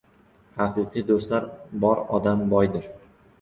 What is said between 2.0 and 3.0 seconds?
odam boydir.